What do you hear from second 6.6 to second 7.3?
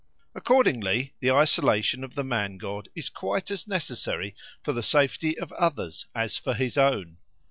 own.